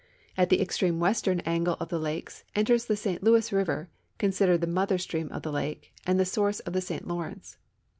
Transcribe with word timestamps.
At 0.35 0.49
the 0.49 0.59
extreme 0.59 0.99
western 0.99 1.41
angle 1.41 1.75
of 1.79 1.89
the 1.89 1.99
lake 1.99 2.31
enters 2.55 2.85
the 2.87 2.95
St 2.95 3.21
Louis 3.21 3.51
river, 3.53 3.91
considered 4.17 4.61
the 4.61 4.65
mother 4.65 4.97
stream 4.97 5.31
of 5.31 5.43
the 5.43 5.51
lake 5.51 5.93
and 6.07 6.19
the 6.19 6.25
source 6.25 6.59
of 6.61 6.73
the 6.73 6.81
St 6.81 7.07
Lawrence. 7.07 7.59